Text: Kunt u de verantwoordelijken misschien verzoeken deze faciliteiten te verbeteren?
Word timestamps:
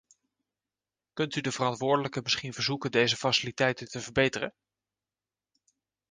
Kunt 1.13 1.35
u 1.35 1.41
de 1.41 1.51
verantwoordelijken 1.51 2.23
misschien 2.23 2.53
verzoeken 2.53 2.91
deze 2.91 3.15
faciliteiten 3.17 3.87
te 3.89 4.01
verbeteren? 4.01 4.53